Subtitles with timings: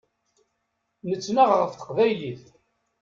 [1.09, 2.43] Nettnaɣ ɣef teqbaylit.